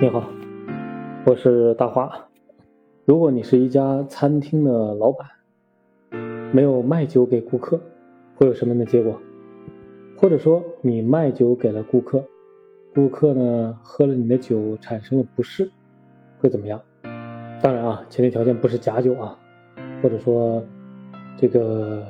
[0.00, 0.28] 你好，
[1.24, 2.10] 我是大华。
[3.04, 5.24] 如果你是一家餐厅的老板，
[6.52, 7.80] 没有卖酒给顾客，
[8.34, 9.16] 会有什么样的结果？
[10.16, 12.24] 或者说你卖酒给了顾客，
[12.92, 15.70] 顾客呢喝了你的酒产生了不适，
[16.40, 16.80] 会怎么样？
[17.62, 19.38] 当然啊，前提条件不是假酒啊，
[20.02, 20.60] 或者说
[21.36, 22.04] 这个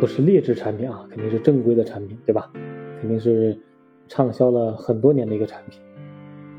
[0.00, 2.52] 不是劣质产品啊，肯定是正规的产品，对吧？
[3.00, 3.58] 肯定是
[4.06, 5.80] 畅销了很多年的一个产品。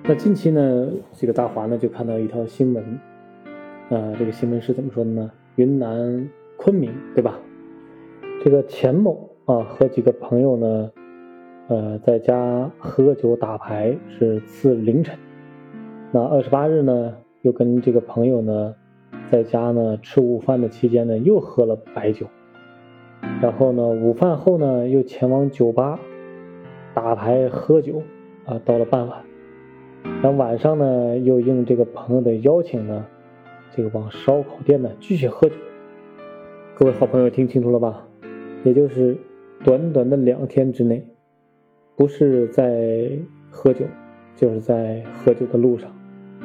[0.09, 2.81] 那近期呢，这个大华呢就看到一条新闻，
[3.89, 5.29] 啊，这个新闻是怎么说的呢？
[5.57, 7.37] 云南昆明，对吧？
[8.41, 10.91] 这个钱某啊和几个朋友呢，
[11.67, 15.13] 呃，在家喝酒打牌是次凌晨。
[16.13, 18.75] 那二十八日呢，又跟这个朋友呢，
[19.29, 22.25] 在家呢吃午饭的期间呢，又喝了白酒。
[23.41, 25.99] 然后呢，午饭后呢，又前往酒吧
[26.93, 28.01] 打牌喝酒，
[28.45, 29.19] 啊，到了傍晚。
[30.21, 33.05] 那晚上呢，又应这个朋友的邀请呢，
[33.75, 35.55] 这个往烧烤店呢继续喝酒。
[36.75, 38.07] 各位好朋友听清楚了吧？
[38.63, 39.17] 也就是
[39.63, 41.05] 短短的两天之内，
[41.95, 43.09] 不是在
[43.49, 43.85] 喝酒，
[44.35, 45.91] 就是在喝酒的路上，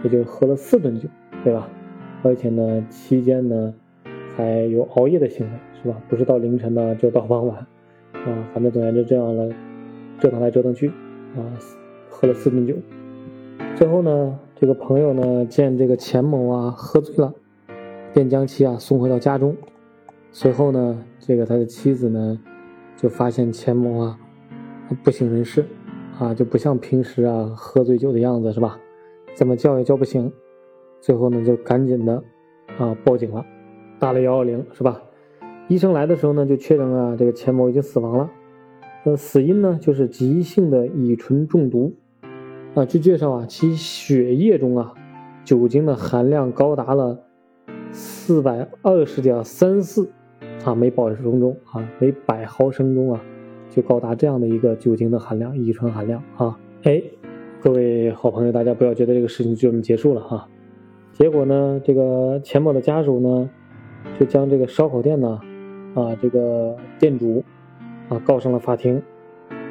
[0.02, 1.08] 也就喝了四顿酒，
[1.42, 1.68] 对吧？
[2.22, 3.74] 而且呢，期间呢
[4.36, 6.00] 还有熬夜的行为，是吧？
[6.08, 7.58] 不是到凌晨呢，就到傍晚，
[8.12, 9.48] 啊，反正总而言之这样了，
[10.18, 10.88] 折腾来折腾去，
[11.36, 11.40] 啊，
[12.08, 12.74] 喝了四顿酒。
[13.74, 17.34] 最后呢，这个朋友呢见这个钱某啊喝醉了，
[18.14, 19.56] 便将其啊送回到家中。
[20.30, 22.38] 随后呢，这个他的妻子呢
[22.96, 24.18] 就发现钱某啊
[25.02, 25.64] 不省人事，
[26.18, 28.78] 啊就不像平时啊喝醉酒的样子是吧？
[29.34, 30.32] 怎么叫也叫不醒。
[31.00, 32.22] 最后呢就赶紧的
[32.78, 33.44] 啊报警了，
[33.98, 35.02] 打了幺幺零是吧？
[35.68, 38.30] 医生来的时候呢就确认啊这个钱某已经死亡了，
[39.04, 41.92] 呃死因呢就是急性的乙醇中毒。
[42.74, 44.94] 啊，据介绍啊，其血液中啊，
[45.44, 47.18] 酒精的含量高达了
[47.90, 50.10] 四百二十点三四
[50.64, 53.22] 啊每保升中啊每百毫升中啊，
[53.68, 56.58] 就高达这样的一个酒精的含量，乙醇含量啊。
[56.84, 57.02] 哎，
[57.60, 60.48] 各位好朋友，大家不要觉得这个事情就这么结束了哈。
[61.12, 63.50] 结果呢，这个钱某的家属呢，
[64.18, 65.38] 就将这个烧烤店呢，
[65.94, 67.44] 啊这个店主
[68.08, 69.02] 啊告上了法庭，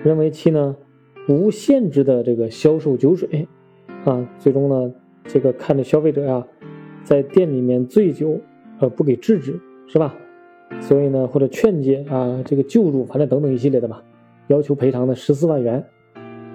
[0.04, 0.76] 认为其呢。
[1.28, 3.48] 无限制的这个销售酒水，
[4.06, 4.92] 啊，最终呢，
[5.26, 6.46] 这个看着消费者呀，
[7.04, 8.40] 在店里面醉酒，
[8.80, 10.16] 呃，不给制止，是吧？
[10.80, 14.04] 所以呢，或者劝解啊，这个救助，反正等等一系列的吧，
[14.48, 15.84] 要求赔偿的十四万元。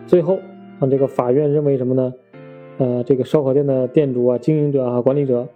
[0.06, 0.38] 最后，
[0.80, 2.12] 啊，这个法院认为什么呢？
[2.78, 5.48] 呃，这个烧烤店的店主啊、经营者啊、管理者，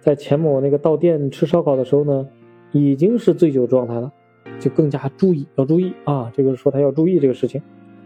[0.00, 2.28] 在钱某那个到店吃烧烤的时候呢，
[2.72, 4.12] 已经是醉酒状态了，
[4.58, 7.60] 就更加注意，要注意啊，这个说他要注意这个事情。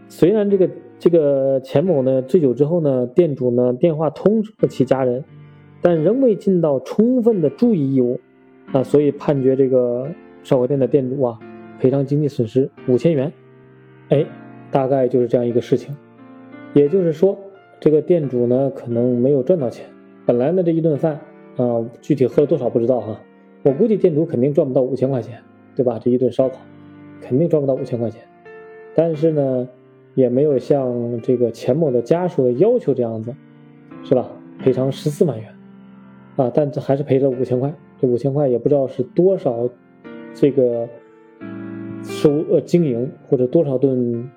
[0.07, 5.23] 虽然这个这个钱某呢醉酒之后呢，店主呢电话通知了其家人，
[5.81, 8.19] 但仍未尽到充分的注意义务，
[8.71, 10.07] 啊，所以判决这个
[10.43, 11.39] 烧烤店的店主啊
[11.79, 13.33] 赔偿经济损失五千元，
[14.09, 14.25] 哎，
[14.71, 15.93] 大概就是这样一个事情。
[16.73, 17.37] 也就是说，
[17.79, 19.85] 这个店主呢可能没有赚到钱，
[20.25, 21.19] 本来呢这一顿饭
[21.57, 23.19] 啊具体喝了多少不知道哈，
[23.63, 25.39] 我估计店主肯定赚不到五千块钱，
[25.75, 25.99] 对吧？
[25.99, 26.57] 这一顿烧烤
[27.21, 28.21] 肯定赚不到五千块钱，
[28.93, 29.67] 但是呢。
[30.15, 33.35] 也没有像这个钱某的家属的要求这样子，
[34.03, 34.31] 是吧？
[34.57, 35.53] 赔偿十四万元，
[36.37, 37.71] 啊，但这还是赔了五千块。
[38.01, 39.69] 这五千块也不知道是多少，
[40.33, 40.87] 这个
[42.01, 44.29] 收呃经营或者多少顿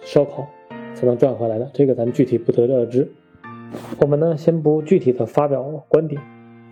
[0.00, 0.48] 烧烤
[0.94, 3.06] 才能赚回来的，这个咱具体不得而知。
[4.00, 6.20] 我们呢，先不具体的发表观点，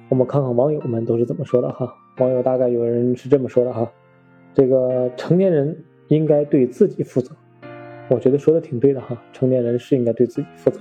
[0.08, 1.94] 我们看看网友们都是怎么说的哈。
[2.18, 3.92] 网友大概有人是这么说的哈，
[4.54, 7.34] 这个成年人应该对自己负责。
[8.08, 10.78] 我觉得说的挺对的哈，成年人是应该对自己负责，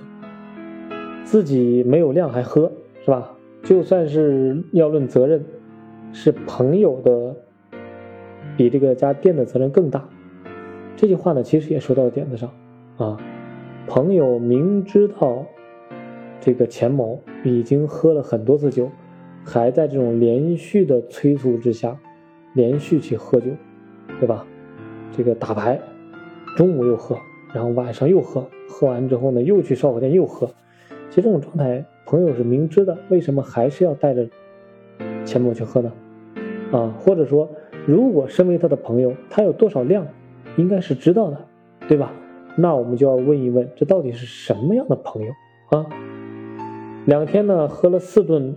[1.23, 2.72] 自己没有量还喝，
[3.03, 3.34] 是吧？
[3.63, 5.44] 就算是要论责任，
[6.11, 7.35] 是朋友的
[8.57, 10.07] 比这个家店的责任更大。
[10.97, 12.50] 这句话呢，其实也说到点子上
[12.97, 13.17] 啊。
[13.87, 15.46] 朋友明知道
[16.41, 18.91] 这个钱某已经喝了很多次酒，
[19.46, 21.97] 还在这种连续的催促之下，
[22.53, 23.47] 连续去喝酒，
[24.20, 24.46] 对吧？
[25.16, 25.79] 这个打牌。
[26.55, 27.17] 中午又喝，
[27.52, 30.47] 然后晚上又喝，喝完之后呢，又去烧烤店又喝。
[31.09, 34.28] 其实这种状态，朋友是明知的，为什么还是要带着
[35.26, 35.91] 钱某去喝呢？
[36.72, 37.50] 啊，或者说，
[37.88, 40.05] 如果身为他的朋友，他有多少量，
[40.55, 41.38] 应该是知道的，
[41.88, 42.14] 对吧？
[42.56, 45.32] 那我们就要问一问，这到底是什么样的朋友
[45.70, 45.85] 啊？
[47.06, 48.56] 两天呢，喝了四顿，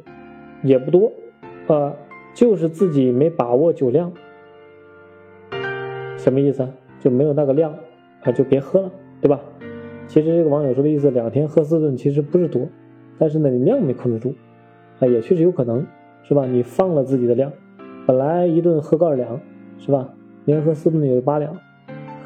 [0.63, 1.11] 也不多，
[1.67, 1.95] 啊，
[2.35, 4.13] 就是自己没把握酒量，
[6.19, 6.69] 什么意思？
[6.99, 7.75] 就没有那个量。
[8.27, 8.91] 啊，就别喝了，
[9.21, 9.41] 对吧？
[10.09, 12.67] 其实这个网友说的意思，两天喝四顿其实不是多
[13.19, 14.35] 但是呢，你量没控制住，
[14.99, 15.87] 啊，也确实有可能，
[16.23, 16.45] 是吧？
[16.47, 17.53] 你放了自己的量，
[18.07, 19.41] 本来一顿喝个二两，
[19.79, 20.13] 是吧？
[20.45, 21.57] 连喝四顿有八两，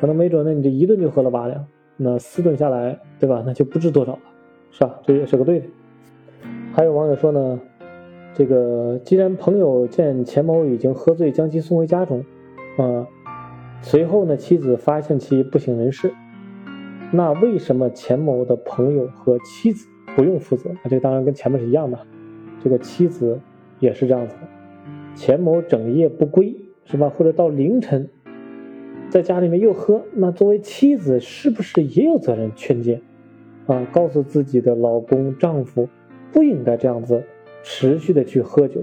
[0.01, 1.65] 可能没准呢，你这一顿就喝了八两，
[1.97, 3.43] 那四顿下来，对吧？
[3.47, 4.19] 那就不知多少了，
[4.71, 4.99] 是吧？
[5.03, 5.67] 这也是个对的。
[6.73, 7.61] 还有网友说呢，
[8.35, 12.25] 这个既然朋友见钱某已经喝醉，将其送回家中，
[12.77, 13.07] 啊，
[13.83, 16.13] 随后呢，妻子发现其不省人事，
[17.13, 19.87] 那为什么钱某的朋友和妻子？
[20.17, 21.97] 不用负责啊，这当然跟前面是一样的。
[22.63, 23.41] 这个妻子
[23.79, 24.41] 也是这样子的，
[25.15, 26.53] 钱某整夜不归，
[26.85, 27.09] 是吧？
[27.09, 28.09] 或者到凌晨，
[29.09, 33.01] 在家里面又喝，那作为妻子是不是也有责任劝诫
[33.69, 33.87] 啊？
[33.93, 35.89] 告诉自己的老公、丈夫
[36.33, 37.23] 不应该这样子
[37.63, 38.83] 持续的去喝酒，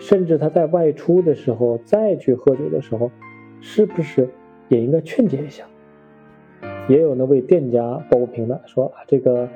[0.00, 3.12] 甚至他在外出的时候再去喝酒的时候，
[3.64, 4.28] 是不是
[4.68, 5.64] 也应该劝解一下？
[6.86, 7.80] 也有呢为店家
[8.10, 9.48] 抱不平的说啊，这个。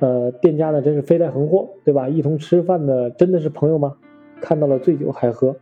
[0.00, 2.08] 呃，店家呢真是飞来横祸，对吧？
[2.08, 3.96] 一同吃饭的真的是朋友吗？
[4.40, 5.56] 看到了醉酒还喝，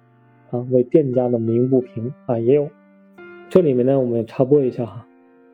[0.51, 2.67] 啊，为店家的鸣不平啊，也有。
[3.51, 5.07] 这里面呢，我们插播一下哈，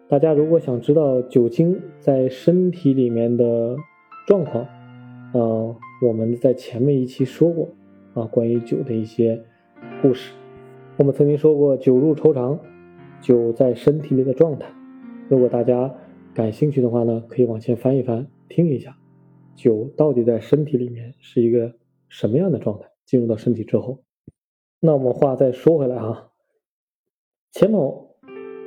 [0.09, 3.77] 大家如果想知道酒精在身体里面的
[4.29, 4.65] 状况，
[5.35, 7.69] 呃，我们在前面一期说过
[8.15, 9.43] 啊，关于酒的一些
[10.01, 10.33] 故事。
[10.99, 12.59] 我们曾经说过酒入愁肠，
[13.21, 14.69] 酒在身体里的状态。
[15.29, 15.95] 如果大家
[16.35, 18.27] 感兴趣的话呢，可以往前翻一翻。
[18.49, 18.99] 听一下，
[19.55, 21.73] 酒到底在身体里面是一个
[22.09, 22.89] 什么样的状态？
[23.07, 24.03] 进入到身体之后，
[24.81, 26.33] 那我们话再说回来哈，
[27.53, 28.17] 钱某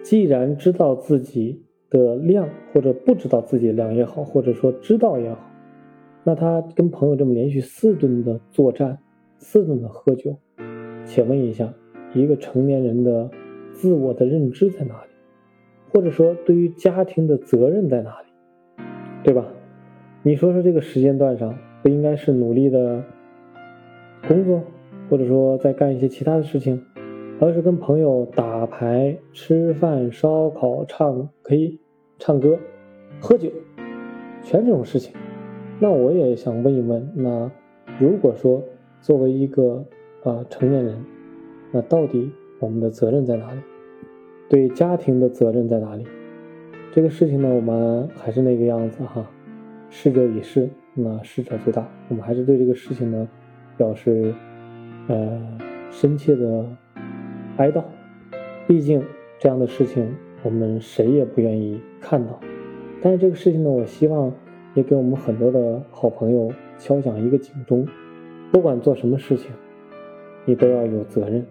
[0.01, 5.38] 既然知道自己的量，或者不知道自己的量也好，或者说知道也好，
[6.24, 8.98] 那他跟朋友这么连续四顿的作战，
[9.38, 10.38] 四顿的喝酒，
[11.04, 11.74] 请问一下，
[12.13, 13.30] 一个成年人的
[13.74, 15.12] 自我的认知在哪里？
[15.92, 18.84] 或者说对于家庭的责任在哪里？
[19.24, 19.46] 对吧？
[20.24, 23.04] 你说说这个时间段上不应该是努力的
[24.28, 24.62] 工作，
[25.10, 26.81] 或者说在干一些其他的事情，
[27.40, 31.80] 而是跟朋友打牌、吃饭、烧烤、唱 K、
[32.19, 32.58] 唱歌、
[33.19, 33.50] 喝酒，
[34.44, 35.13] 全这种事情。
[35.80, 37.52] 那我也想问一问，那
[38.00, 38.63] 如果说
[39.02, 39.84] 作为一个
[40.24, 40.96] 呃成年人，
[41.72, 43.60] 那到底我们的责任在哪里？
[44.50, 46.06] 对家庭的责任在哪里？
[46.92, 49.26] 这个事情呢，我们还是那个样子哈。
[49.90, 51.88] 逝者已逝，那逝者最大。
[52.10, 53.28] 我们还是对这个事情呢，
[53.78, 54.34] 表示
[55.08, 55.58] 呃
[55.90, 56.66] 深切的
[57.58, 57.84] 哀悼。
[58.68, 59.04] 毕竟
[59.40, 60.14] 这样的事情，
[60.44, 62.40] 我们谁也不愿意看到。
[63.02, 64.32] 但是这个事情呢，我希望
[64.74, 67.86] 也给我们很多的好朋友敲响一个警钟：
[68.52, 69.52] 不管做什么事情，
[70.46, 71.46] 你都要有责任。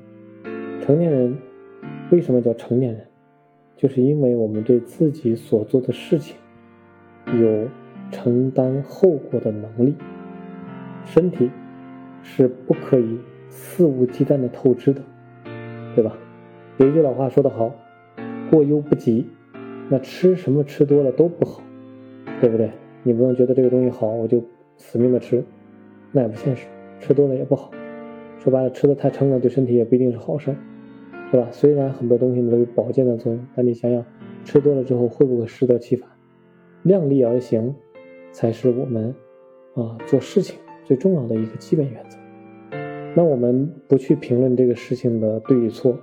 [0.91, 1.39] 成年人
[2.11, 3.07] 为什么叫成年人？
[3.77, 6.35] 就是因为我们对自己所做的事情
[7.41, 7.69] 有。
[8.11, 9.95] 承担后果的能力，
[11.05, 11.49] 身体
[12.25, 15.01] 是不可以肆无忌惮的透支的，
[15.95, 16.19] 对吧？
[16.79, 17.73] 有一句老话说得好，
[18.51, 19.25] 过犹不及。
[19.89, 21.63] 那吃什么吃多了都不好，
[22.41, 22.69] 对不对？
[23.05, 24.43] 你不能觉得这个东西好，我就
[24.77, 25.45] 死命的吃，
[26.11, 26.67] 那也不现实。
[26.99, 27.71] 吃多了也不好，
[28.41, 30.57] 说白了，吃的太撑了，对身体也不一定是好事儿，
[31.31, 31.49] 对吧？
[31.51, 34.05] 虽然很多东西都有保健的作用，但你想想，
[34.45, 36.09] 吃多了之后会不会适得其反？
[36.83, 37.75] 量力而行。
[38.33, 39.13] 才是我们
[39.75, 42.17] 啊做事情最重要的一个基本原则。
[43.17, 45.99] 那我们不去评论这个事情的对与错，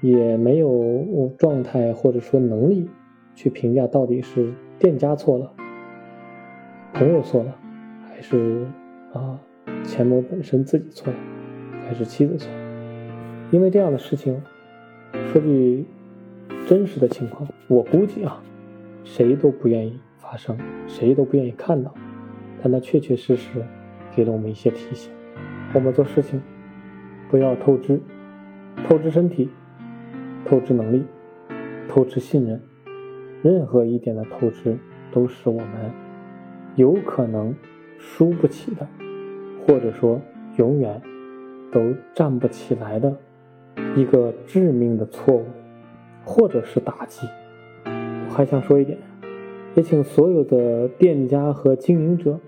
[0.00, 2.90] 也没有状态或者说能力
[3.36, 5.52] 去评价到底是店家错了、
[6.92, 7.56] 朋友错了，
[8.08, 8.66] 还是
[9.12, 9.38] 啊
[9.84, 11.18] 钱某本身自己错了，
[11.86, 12.58] 还是妻子错了？
[13.52, 14.42] 因为这样的事情，
[15.32, 15.84] 说句
[16.66, 18.42] 真实的情况，我估计啊，
[19.04, 19.98] 谁都不愿意。
[20.18, 21.92] 发生，谁都不愿意看到，
[22.62, 23.62] 但它确确实实
[24.16, 25.12] 给了我们一些提醒。
[25.74, 26.40] 我们做事情
[27.28, 28.00] 不要透支，
[28.88, 29.50] 透支身体，
[30.46, 31.04] 透支能力，
[31.86, 32.58] 透支信任。
[33.42, 34.78] 任何一点的透支，
[35.10, 35.90] 都是我们
[36.76, 37.54] 有可能
[37.98, 38.88] 输不起的，
[39.66, 40.18] 或者说
[40.56, 41.02] 永远
[41.70, 43.14] 都站不起来的
[43.96, 45.46] 一个致命的错误，
[46.24, 47.26] 或者是打击。
[47.84, 48.98] 我还想说一点。
[49.74, 52.38] 也请所有的店家和经营者，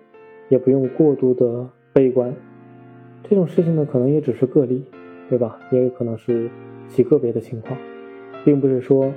[0.51, 2.35] 也不用过度的悲观。
[3.23, 4.85] 这种事情呢，可能也只是个例，
[5.31, 5.59] 对吧？
[5.71, 6.51] 也有可能是
[6.87, 7.79] 极个别的情况，
[8.45, 9.11] 并不是说，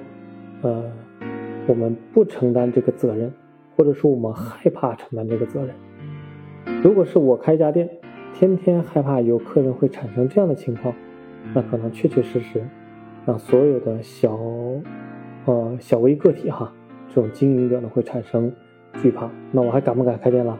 [0.61, 0.89] 呃，
[1.67, 3.29] 我们不承担这个责任，
[3.75, 5.75] 或者说我们害怕承担这个责任。
[6.81, 7.89] 如果是我开一家店，
[8.33, 10.95] 天天害怕有客人会产生这样的情况，
[11.53, 12.61] 那可能确确实实
[13.25, 14.37] 让所有的小，
[15.45, 16.73] 呃，小微个体哈。
[17.09, 18.51] 这种经营者呢会产生
[19.01, 20.57] 惧怕，那我还敢不敢开店了？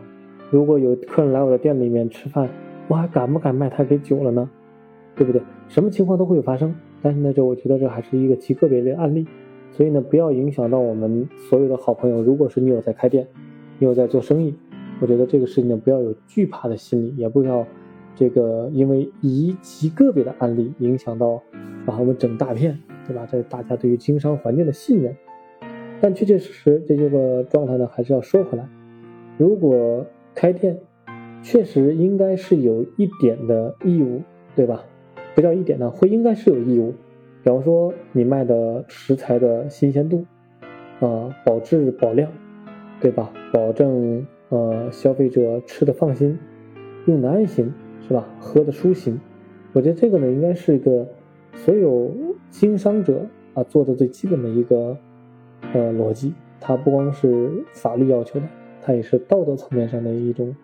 [0.50, 2.48] 如果有客人来我的店里面吃饭，
[2.88, 4.48] 我还敢不敢卖他给酒了呢？
[5.14, 5.42] 对不对？
[5.68, 6.74] 什么情况都会有发生。
[7.00, 9.26] 但是呢，这我觉得这还是一个极个别的案例，
[9.70, 12.22] 所以呢，不要影响到我们所有的好朋友。
[12.22, 13.28] 如果是你有在开店，
[13.78, 14.54] 你有在做生意，
[15.00, 17.64] 我觉得这个事情呢，不要有惧怕的心理，也不要
[18.18, 21.40] 这个因为一极个别的案例影响到
[21.86, 23.24] 把我们整大片，对吧？
[23.30, 25.14] 这大家对于经商环境的信任。
[26.00, 28.68] 但确确实实，这些个状态呢，还是要说回来。
[29.36, 30.80] 如果开店，
[31.44, 34.22] 确实应该是有一点的义务，
[34.56, 34.84] 对吧？
[35.36, 36.92] 不叫一点呢，会应该是有义务。
[37.44, 40.26] 比方说，你卖的食材的新鲜度，
[40.98, 42.32] 啊，保质保量，
[43.00, 43.32] 对吧？
[43.52, 46.36] 保证呃消费者吃的放心，
[47.06, 47.72] 用的安心，
[48.08, 48.26] 是吧？
[48.40, 49.20] 喝的舒心。
[49.74, 51.06] 我觉得这个呢，应该是一个
[51.54, 52.10] 所有
[52.50, 54.96] 经商者啊做的最基本的一个
[55.74, 56.32] 呃逻辑。
[56.58, 58.46] 它不光是法律要求的，
[58.82, 60.56] 它也是道德层面上的一种，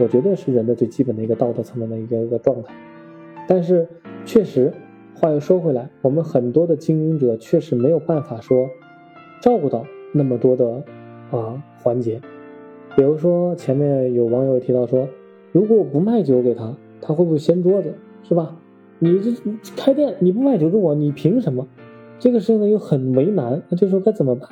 [0.00, 2.74] 我觉得是人的最基本的一个道德层面的一个一个状态。
[3.46, 3.86] 但是。
[4.24, 4.72] 确实，
[5.14, 8.68] 话又说回来，我们很多的经营者确实没有办法说
[9.40, 10.82] 照顾到那么多的
[11.30, 12.20] 啊环节。
[12.96, 15.08] 比如说前面有网友提到说，
[15.52, 18.56] 如果我不卖酒给他，他会不会掀桌子，是吧？
[18.98, 19.30] 你这
[19.76, 21.66] 开店你不卖酒给我，你凭什么？
[22.18, 24.48] 这个事情呢又很为难，那这时候该怎么办？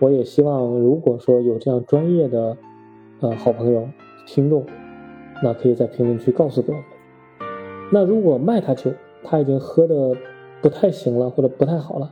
[0.00, 2.56] 我也希望如果说有这样专业的
[3.20, 3.88] 呃好朋友
[4.26, 4.64] 听众，
[5.42, 6.84] 那可以在评论区告诉给我们。
[7.92, 8.90] 那如果卖他酒，
[9.22, 10.14] 他已经喝的
[10.62, 12.10] 不太行了，或者不太好了，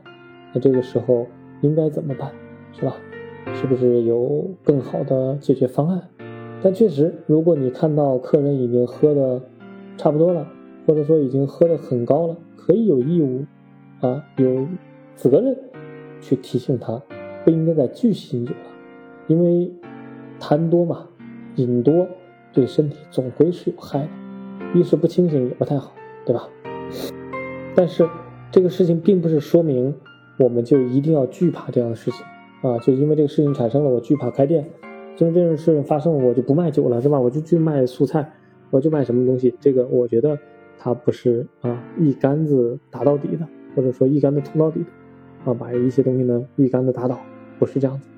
[0.53, 1.27] 那这个时候
[1.63, 2.31] 应该怎么办，
[2.73, 2.97] 是吧？
[3.55, 6.03] 是不是有更好的解决方案？
[6.63, 9.41] 但确实，如果你看到客人已经喝的
[9.97, 10.47] 差不多了，
[10.87, 13.45] 或者说已经喝的很高了，可以有义务
[14.01, 14.67] 啊，有
[15.15, 15.57] 责任
[16.21, 17.01] 去提醒他，
[17.45, 18.61] 不应该再继续饮酒了，
[19.29, 19.71] 因为
[20.41, 21.07] 贪多嘛，
[21.57, 22.07] 饮多
[22.53, 24.09] 对身体总归是有害的。
[24.75, 25.93] 意识不清醒也不太好，
[26.25, 26.49] 对吧？
[27.75, 28.09] 但是
[28.51, 29.95] 这个事情并不是说明
[30.39, 32.25] 我们就一定要惧怕这样的事情
[32.63, 32.79] 啊！
[32.79, 34.65] 就因为这个事情产生了，我惧怕开店；
[35.19, 37.19] 因为这种事情发生，我就不卖酒了，是吧？
[37.19, 38.33] 我就去卖素菜，
[38.71, 39.55] 我就卖什么东西？
[39.61, 40.39] 这个我觉得
[40.79, 47.19] 它不是啊一竿子打到底的，或者说一竿子捅到底的啊，把一些东西呢一竿子打倒，
[47.59, 48.09] 不是这样子。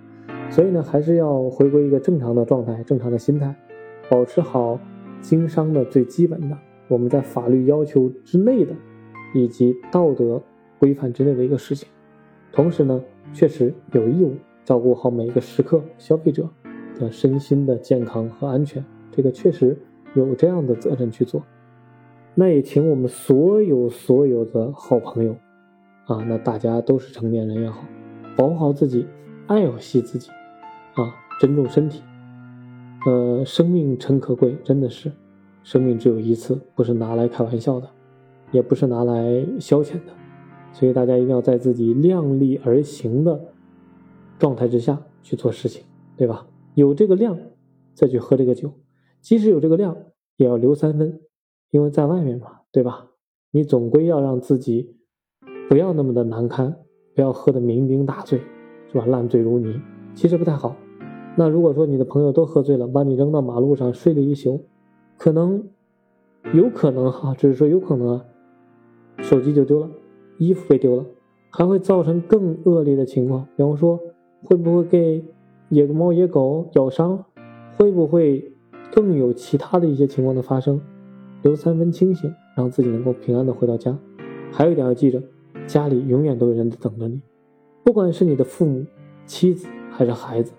[0.50, 3.54] 所以呢，还是要回归一个正常的状态、正常的心态，
[4.08, 4.78] 保持好。
[5.20, 8.72] 经商的最基本的，我们在法律要求之内的，
[9.34, 10.40] 以及道德
[10.78, 11.88] 规范之内的一个事情。
[12.52, 13.02] 同时呢，
[13.32, 16.48] 确实有义务照顾好每一个食客、消费者
[16.98, 18.84] 的身心的健康和安全。
[19.10, 19.76] 这个确实
[20.14, 21.42] 有这样的责任去做。
[22.34, 25.32] 那也请我们所有所有的好朋友，
[26.06, 27.82] 啊，那大家都是成年人也好，
[28.36, 29.06] 保护好自己，
[29.48, 30.30] 爱惜自己，
[30.94, 32.02] 啊，珍重身体。
[33.06, 35.10] 呃，生命诚可贵，真的是，
[35.64, 37.88] 生命只有一次，不是拿来开玩笑的，
[38.52, 40.12] 也不是拿来消遣的，
[40.72, 43.40] 所以大家一定要在自己量力而行的
[44.38, 45.84] 状态之下去做事情，
[46.16, 46.46] 对吧？
[46.78, 47.36] 有这个量
[47.92, 48.72] 再去喝这个酒，
[49.20, 49.96] 即使有这个量，
[50.36, 51.20] 也要留三分，
[51.72, 53.08] 因为在外面嘛，对吧？
[53.50, 54.94] 你总归要让自己
[55.68, 56.76] 不要那么的难堪，
[57.16, 58.40] 不要喝得酩酊大醉，
[58.92, 59.04] 是吧？
[59.06, 59.74] 烂醉如泥，
[60.14, 60.76] 其实不太好。
[61.36, 64.64] 那如果说你的朋友都喝醉了，把你扔到马路上睡了一宿，
[65.16, 65.68] 可能，
[66.54, 68.24] 有可能哈，只是说有可能啊，
[69.18, 69.90] 手机就丢了，
[70.38, 71.04] 衣服被丢了，
[71.50, 73.98] 还会造成更恶劣的情况，比方说
[74.44, 75.24] 会不会给
[75.68, 77.24] 野猫野狗咬伤，
[77.76, 78.52] 会不会
[78.92, 80.80] 更有其他的一些情况的发生？
[81.42, 83.96] 留三分清醒，让自己能够平安的回到家。
[84.50, 85.22] 还有一点要记着，
[85.66, 87.20] 家里永远都有人在等着你，
[87.84, 88.84] 不管是你的父母、
[89.26, 90.52] 妻子还是孩子。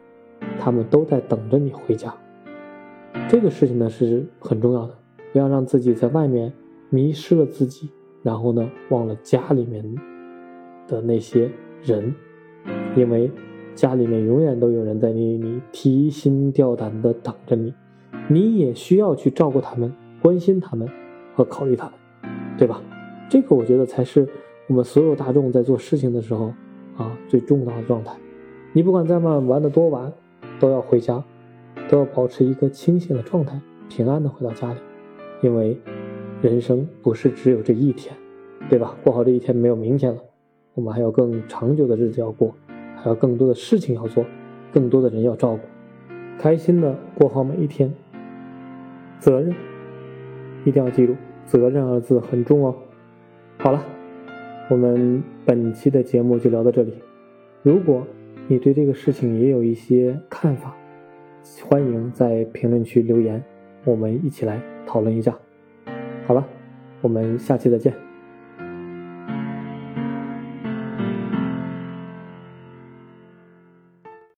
[0.58, 2.14] 他们都在等着你回家，
[3.30, 4.94] 这个事情呢是很重要的，
[5.32, 6.52] 不要让自己在外面
[6.90, 7.90] 迷失了自己，
[8.24, 9.84] 然后呢忘了家里面
[10.88, 11.50] 的那些
[11.82, 12.14] 人，
[12.96, 13.32] 因为
[13.80, 17.74] 家里面永远都有人在你你提心吊胆的等着你，
[18.28, 20.86] 你也需要去照顾他们、关心他们
[21.34, 21.94] 和考虑他们，
[22.58, 22.82] 对吧？
[23.30, 24.28] 这个我觉得才是
[24.68, 26.54] 我们所有大众在做事情的时候
[26.98, 28.14] 啊最重要的状态。
[28.74, 30.12] 你不管在外玩的多晚。
[30.60, 31.24] 都要回家，
[31.90, 33.58] 都要保持一个清醒的状态，
[33.88, 34.80] 平安的回到家里，
[35.42, 35.78] 因为
[36.42, 38.14] 人生不是只有这一天，
[38.70, 38.94] 对吧？
[39.02, 40.20] 过好这一天没有明天了，
[40.74, 42.54] 我们还有更长久的日子要过，
[43.02, 44.26] 还有更多的事情要做，
[44.72, 45.60] 更多的人要照顾，
[46.38, 47.92] 开心的过好每一天。
[49.20, 49.54] 责任
[50.66, 51.16] 一定要记住，
[51.46, 52.76] 责任二字很重哦。
[53.58, 53.84] 好了，
[54.70, 56.94] 我们本期的节目就聊到这里，
[57.64, 58.06] 如果。
[58.52, 60.76] 你对这个事情也有一些看法，
[61.68, 63.44] 欢迎在评论区留言，
[63.86, 65.38] 我们一起来讨论一下。
[66.26, 66.44] 好了，
[67.02, 68.09] 我们下期再见。